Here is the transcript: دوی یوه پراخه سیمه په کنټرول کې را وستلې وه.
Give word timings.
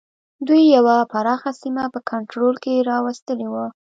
دوی 0.47 0.63
یوه 0.75 0.97
پراخه 1.11 1.51
سیمه 1.61 1.85
په 1.93 1.99
کنټرول 2.09 2.55
کې 2.63 2.85
را 2.89 2.97
وستلې 3.05 3.47
وه. 3.53 3.65